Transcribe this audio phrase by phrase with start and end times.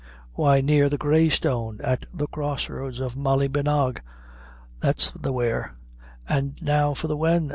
[0.33, 4.01] "Why, near the Grey Stone at the crossroads of Mallybenagh
[4.79, 5.75] that's the where!"
[6.27, 7.49] "An' now for the when?"